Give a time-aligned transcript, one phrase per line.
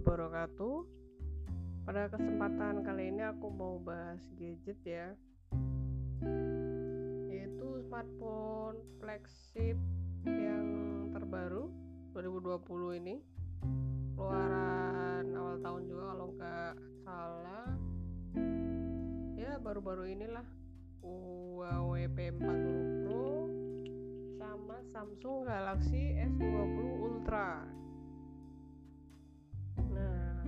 [0.00, 0.88] wabarakatuh.
[1.84, 5.12] Pada kesempatan kali ini aku mau bahas gadget ya.
[7.28, 9.76] Yaitu smartphone flagship
[10.24, 10.64] yang
[11.12, 11.68] terbaru
[12.16, 13.20] 2020 ini.
[14.16, 17.68] Keluaran awal tahun juga kalau nggak salah.
[19.36, 20.48] Ya baru-baru inilah
[21.04, 23.52] Huawei P40 Pro
[24.40, 27.68] sama Samsung Galaxy S20 Ultra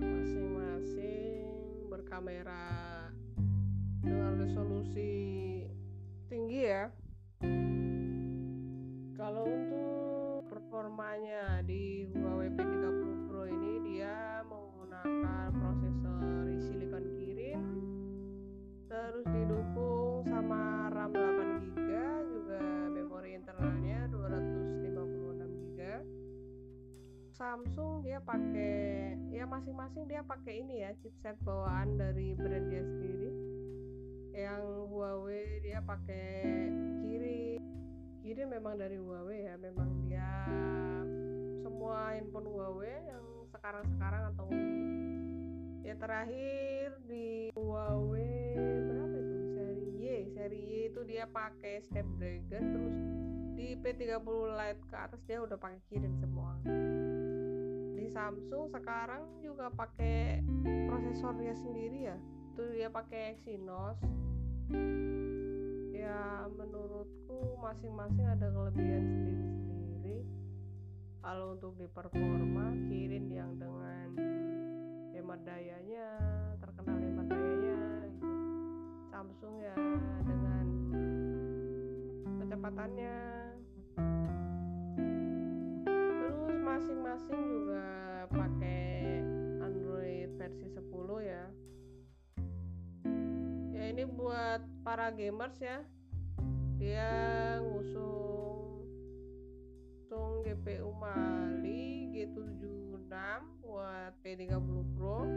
[0.03, 1.47] masing-masing
[1.87, 3.07] berkamera
[4.03, 5.15] dengan resolusi
[6.27, 6.91] tinggi ya.
[9.15, 12.07] Kalau untuk performanya di
[29.53, 33.29] masing-masing dia pakai ini ya chipset bawaan dari brand dia sendiri.
[34.33, 36.41] Yang Huawei dia pakai
[37.05, 37.61] Kirin
[38.25, 40.25] Kirin memang dari Huawei ya memang dia
[41.61, 44.49] semua handphone Huawei yang sekarang-sekarang atau
[45.85, 49.37] ya terakhir di Huawei berapa itu?
[49.53, 50.05] Seri Y.
[50.33, 52.97] Seri Y itu dia pakai Snapdragon terus
[53.53, 54.25] di P30
[54.57, 56.57] Lite ke atas dia udah pakai Kirin semua
[58.13, 60.45] Samsung sekarang juga pakai
[60.85, 62.17] prosesornya sendiri ya?
[62.53, 63.97] Itu dia pakai Exynos.
[65.97, 70.29] Ya menurutku masing-masing ada kelebihan sendiri-sendiri.
[71.25, 74.13] Kalau untuk di performa Kirin yang dengan
[75.17, 76.07] hemat dayanya
[76.61, 77.79] terkenal hemat dayanya
[78.13, 78.29] gitu.
[79.09, 79.73] Samsung ya
[80.21, 80.65] dengan
[82.45, 83.42] kecepatannya
[86.73, 87.85] masing-masing juga
[88.33, 89.21] pakai
[89.61, 90.81] Android versi 10
[91.21, 91.45] ya.
[93.77, 95.85] Ya ini buat para gamers ya.
[96.81, 97.13] Dia
[97.61, 98.89] ngusung
[99.85, 103.13] ngusung GPU Mali G76
[103.61, 104.65] buat P30
[104.97, 105.29] Pro.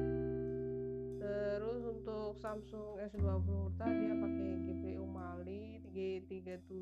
[1.21, 6.81] Terus untuk Samsung S20 Ultra dia pakai GPU Mali G37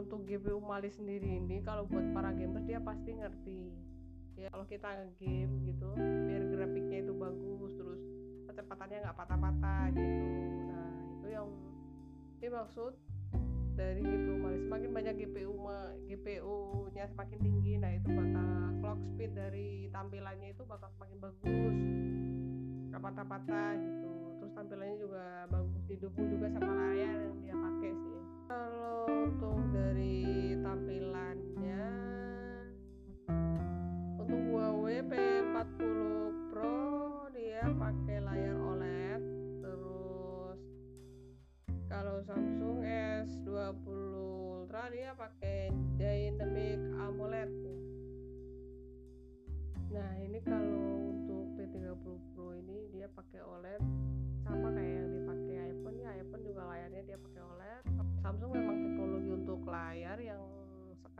[0.00, 3.62] untuk GPU Mali sendiri ini kalau buat para gamers dia pasti ngerti.
[4.40, 4.88] Ya kalau kita
[5.20, 8.00] game gitu biar grafiknya itu bagus terus
[8.48, 10.24] kecepatannya nggak patah-patah gitu.
[10.72, 11.48] Nah itu yang
[12.40, 12.92] dimaksud
[13.76, 14.58] dari GPU Mali.
[14.64, 15.52] Semakin banyak GPU
[16.08, 16.58] GPU
[16.92, 18.48] nya semakin tinggi nah itu bakal
[18.84, 21.76] clock speed dari tampilannya itu bakal semakin bagus.
[22.92, 24.12] Nggak patah-patah gitu.
[24.40, 28.11] Terus tampilannya juga bagus didukung juga sama layar yang dia pakai sih
[28.52, 31.51] kalau untuk dari tampilannya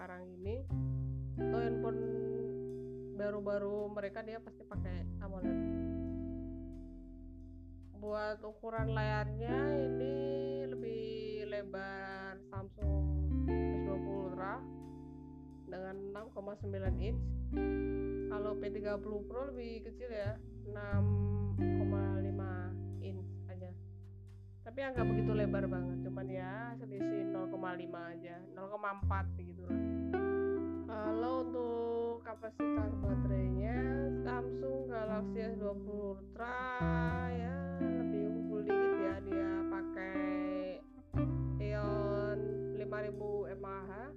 [0.03, 0.67] sekarang ini
[1.39, 2.03] atau handphone
[3.15, 5.59] baru-baru mereka dia pasti pakai AMOLED.
[8.03, 10.19] Buat ukuran layarnya ini
[10.75, 11.07] lebih
[11.55, 12.99] lebar Samsung
[13.47, 14.59] S20 Ultra
[15.71, 15.95] dengan
[16.35, 17.23] 6,9 inch.
[18.27, 20.35] Kalau P30 Pro lebih kecil ya
[20.67, 22.32] 6,5 inch aja
[24.73, 29.85] tapi yang nggak begitu lebar banget cuman ya selisih 0,5 aja 0,4 begitu lah
[30.89, 33.77] kalau untuk kapasitas baterainya
[34.25, 36.65] Samsung Galaxy S20 Ultra
[37.37, 40.81] ya lebih unggul dikit ya dia pakai
[41.61, 42.39] Ion
[42.81, 44.09] 5000 mAh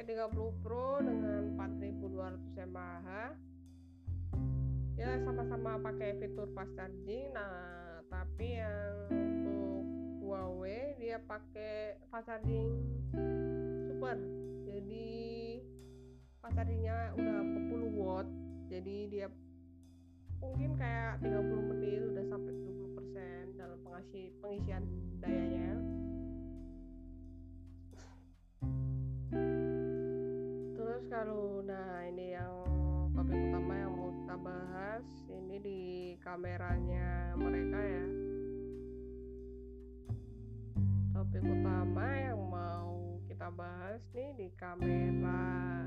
[0.00, 3.36] P30 Pro dengan 4200 mAh
[4.96, 9.43] ya sama-sama pakai fitur fast charging nah tapi yang
[10.34, 12.74] Huawei dia pakai fast charging
[13.86, 14.18] super.
[14.66, 15.06] Jadi
[16.42, 18.26] fast chargingnya udah 40 watt.
[18.66, 19.30] Jadi dia
[20.42, 24.82] mungkin kayak 30 menit udah sampai 70% dalam pengisi pengisian
[25.22, 25.78] dayanya.
[30.74, 32.54] Terus kalau nah ini yang
[33.14, 35.82] topik utama yang mau kita bahas ini di
[36.26, 38.33] kameranya mereka ya
[41.34, 45.82] topik utama yang mau kita bahas nih di kamera.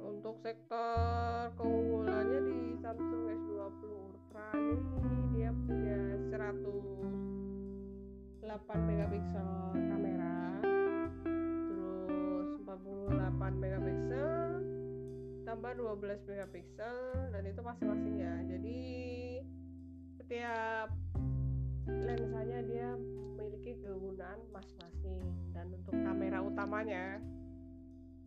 [0.00, 6.00] Untuk sektor keunggulannya di Samsung S20 Ultra ini dia punya
[6.32, 10.64] 108 megapiksel kamera
[11.68, 14.40] terus 48 megapiksel
[15.44, 16.96] tambah 12 megapiksel
[17.28, 18.80] dan itu masing-masingnya jadi
[20.16, 21.03] setiap
[21.88, 25.20] lensanya dia memiliki kegunaan masing-masing.
[25.52, 27.20] Dan untuk kamera utamanya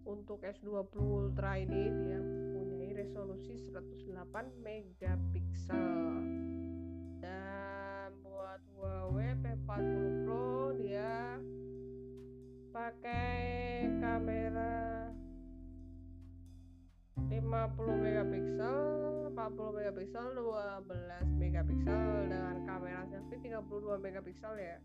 [0.08, 6.22] untuk S20 Ultra ini dia mempunyai resolusi 108 megapiksel.
[7.20, 11.42] Dan buat Huawei P40 Pro dia
[12.70, 15.10] pakai kamera
[17.18, 17.34] 50
[18.06, 19.07] megapiksel
[19.38, 24.82] 40 megapiksel 12 megapiksel dengan kamera selfie 32 megapiksel ya.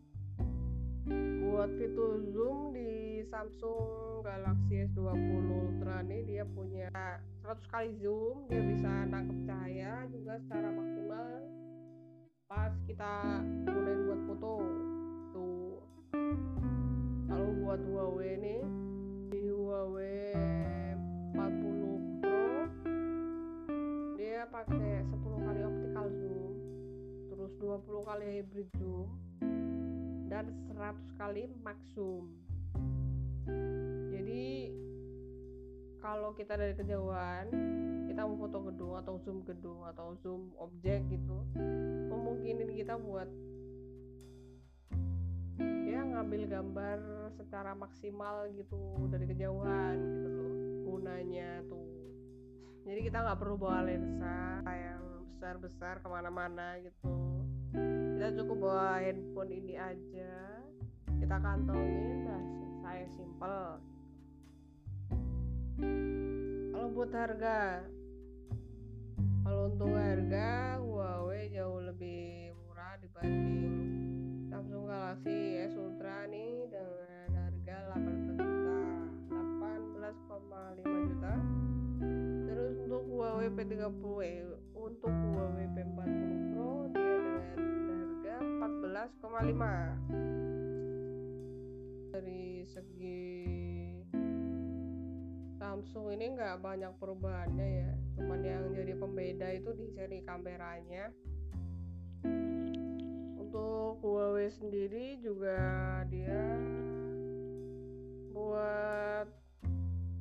[1.41, 6.93] Buat fitur zoom di Samsung Galaxy S20 Ultra ini dia punya
[7.49, 11.29] 100 kali zoom dia bisa nangkep cahaya juga secara maksimal
[12.45, 14.55] pas kita gunain buat foto.
[15.33, 15.81] Tuh.
[17.25, 18.57] Kalau buat Huawei ini
[19.33, 20.52] di Huawei
[24.63, 26.55] pakai 10 kali optical zoom
[27.35, 29.11] terus 20 kali hybrid zoom
[30.31, 32.31] dan 100 kali maksum
[34.15, 34.71] jadi
[35.99, 37.51] kalau kita dari kejauhan
[38.07, 41.43] kita mau foto gedung atau zoom gedung atau zoom objek gitu
[42.07, 43.27] memungkinkan kita buat
[45.91, 46.99] ya ngambil gambar
[47.35, 48.79] secara maksimal gitu
[49.11, 50.55] dari kejauhan gitu loh
[50.87, 52.02] gunanya tuh
[52.83, 57.15] jadi kita nggak perlu bawa lensa yang besar-besar ke mana-mana gitu.
[58.19, 60.35] Kita cukup bawa handphone ini aja.
[61.07, 63.63] Kita kantongin dah selesai simple.
[66.75, 67.87] Kalau buat harga
[69.43, 73.75] kalau untuk harga Huawei jauh lebih murah dibanding
[74.51, 78.47] Samsung Galaxy S Ultra nih dengan harga 18 juta
[79.31, 81.35] 18,5 juta
[82.93, 84.45] untuk Huawei P30 eh,
[84.77, 87.25] untuk Huawei P40 Pro dia
[87.57, 88.69] dengan
[89.17, 93.33] 14,5 dari segi
[95.57, 101.09] Samsung ini nggak banyak perubahannya ya cuman yang jadi pembeda itu di seri kameranya.
[103.41, 105.57] Untuk Huawei sendiri juga
[106.13, 106.45] dia
[108.37, 109.33] buat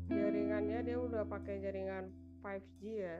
[0.07, 3.17] jaringannya dia udah pakai jaringan 5G ya.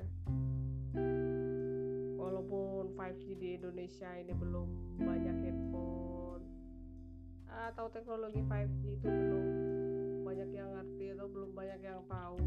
[2.18, 6.44] Walaupun 5G di Indonesia ini belum banyak handphone
[7.46, 9.46] atau teknologi 5G itu belum
[10.26, 12.42] banyak yang ngerti atau belum banyak yang tahu.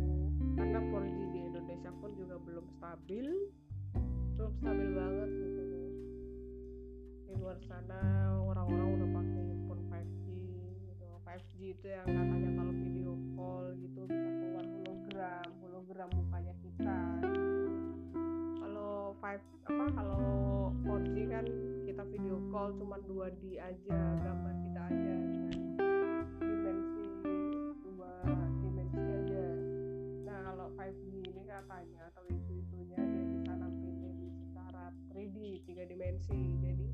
[0.59, 3.27] Karena 4G di Indonesia pun juga belum stabil
[4.35, 5.63] belum stabil banget gitu.
[7.31, 8.03] Di luar sana
[8.43, 10.23] orang-orang udah pakai handphone 5G
[10.91, 11.07] gitu.
[11.23, 16.54] 5G itu yang katanya kalau video call gitu bisa keluar hologram hologram mukanya
[19.25, 19.41] 5
[19.73, 21.49] apa kalau 4G kan
[21.89, 25.15] kita video call cuma 2D aja gambar kita aja
[25.81, 27.09] dengan dimensi
[27.89, 28.13] dua
[28.61, 29.45] dimensi aja.
[30.29, 35.37] Nah kalau 5G ini katanya atau isu-isunya dia bisa nampilin secara 3D
[35.73, 36.41] tiga dimensi.
[36.61, 36.89] Jadi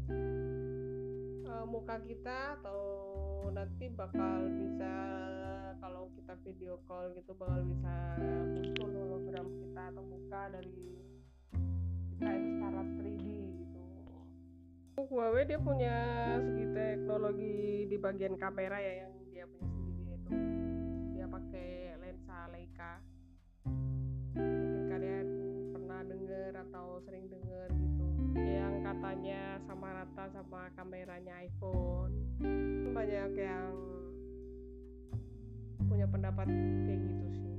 [1.51, 2.83] uh, muka kita atau
[3.51, 4.95] nanti bakal bisa
[5.83, 8.23] kalau kita video call gitu bakal bisa
[8.55, 11.10] muncul hologram kita atau muka dari
[15.11, 15.91] Huawei dia punya
[16.39, 20.31] segi teknologi di bagian kamera ya yang dia punya sendiri itu
[21.19, 22.93] dia pakai lensa Leica.
[24.39, 25.27] Mungkin kalian
[25.75, 28.07] pernah dengar atau sering dengar gitu.
[28.39, 32.15] Yang katanya sama rata sama kameranya iPhone.
[32.95, 33.75] Banyak yang
[35.91, 36.47] punya pendapat
[36.87, 37.59] kayak gitu sih.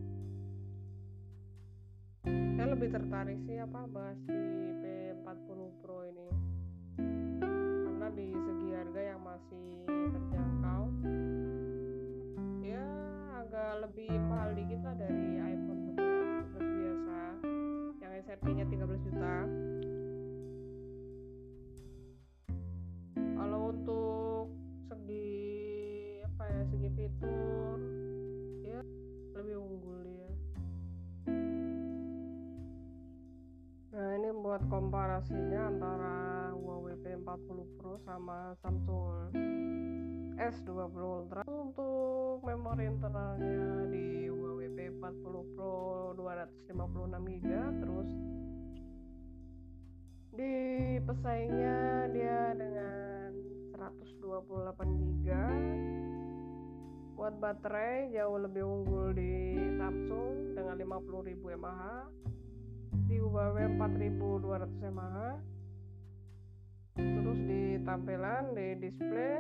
[2.56, 6.41] Saya lebih tertarik sih apa bahas di P40 Pro ini
[8.12, 10.84] di segi harga yang masih terjangkau.
[12.60, 12.88] Ya
[13.40, 17.20] agak lebih mahal dikit lah dari iPhone 11 11 biasa.
[18.04, 19.36] Yang SRP nya 13 juta.
[23.16, 24.46] Kalau untuk
[24.92, 25.32] segi
[26.28, 27.78] apa ya segi fitur
[28.68, 28.82] ya
[29.40, 30.32] lebih unggul dia.
[33.96, 36.41] Nah ini buat komparasinya antara
[37.02, 39.34] Huawei P40 Pro sama Samsung
[40.38, 41.42] S20 Ultra.
[41.50, 45.26] Untuk memori internalnya di Huawei P40
[45.58, 47.50] Pro 256 GB
[47.82, 48.10] terus
[50.38, 50.54] di
[51.02, 53.34] pesaingnya dia dengan
[53.74, 55.32] 128 GB
[57.18, 62.06] buat baterai jauh lebih unggul di Samsung dengan 50.000 mAh
[63.10, 65.61] di Huawei 4200 mAh
[66.96, 69.40] terus di tampilan di display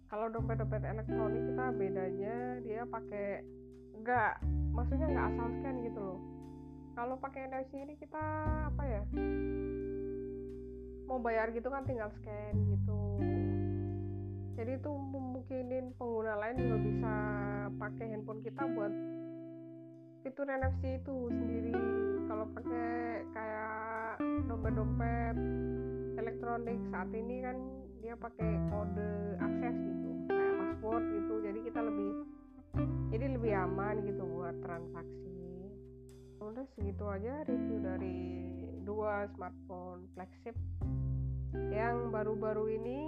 [0.07, 3.43] kalau dompet-dompet elektronik kita bedanya dia pakai
[3.91, 4.39] enggak
[4.71, 6.19] maksudnya nggak asal scan gitu loh.
[6.97, 8.23] Kalau pakai NFC ini kita
[8.73, 9.03] apa ya
[11.07, 12.99] mau bayar gitu kan tinggal scan gitu.
[14.57, 17.13] Jadi itu memungkinkan pengguna lain juga bisa
[17.77, 18.93] pakai handphone kita buat
[20.23, 21.75] fitur NFC itu sendiri.
[22.25, 24.17] Kalau pakai kayak
[24.49, 25.35] dompet-dompet
[26.17, 27.57] elektronik saat ini kan
[28.01, 31.33] dia pakai kode akses gitu kayak password gitu.
[31.41, 32.11] Jadi kita lebih
[33.09, 35.71] jadi lebih aman gitu buat transaksi.
[36.37, 38.19] Udah segitu aja review dari
[38.85, 40.55] dua smartphone flagship
[41.73, 43.01] yang baru-baru ini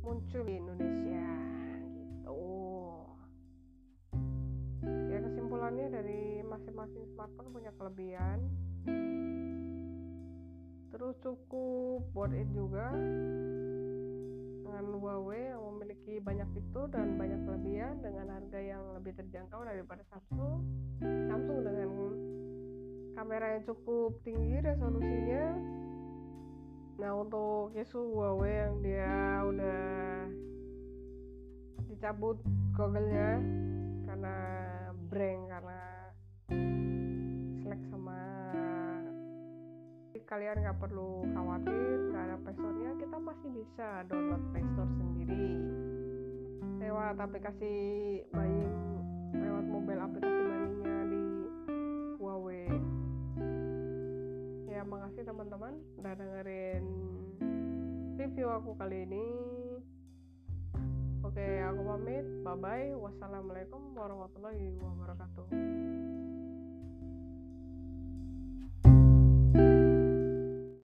[0.00, 1.28] muncul di Indonesia
[1.92, 2.44] gitu.
[5.10, 8.38] Ya kesimpulannya dari masing-masing smartphone punya kelebihan
[10.92, 12.92] terus cukup buat it juga.
[14.64, 20.04] Dengan Huawei yang memiliki banyak fitur dan banyak kelebihan dengan harga yang lebih terjangkau daripada
[20.12, 20.62] Samsung.
[21.02, 21.90] Samsung dengan
[23.18, 25.46] kamera yang cukup tinggi resolusinya.
[27.02, 29.82] Nah untuk isu Huawei yang dia udah
[31.90, 32.38] dicabut
[32.78, 33.42] Google-nya
[34.06, 34.36] karena
[35.10, 35.80] brand karena
[37.58, 38.37] Slack sama
[40.28, 45.48] kalian nggak perlu khawatir nggak ada Playstore-nya kita masih bisa download Playstore sendiri.
[46.84, 47.72] Lewat aplikasi
[48.28, 48.76] buying
[49.32, 51.24] lewat mobile aplikasi buyingnya di
[52.20, 52.68] Huawei.
[54.68, 56.84] Ya makasih teman-teman udah dengerin
[58.20, 59.26] review aku kali ini.
[61.24, 62.26] Oke aku pamit.
[62.44, 65.48] Bye bye wassalamualaikum warahmatullahi wabarakatuh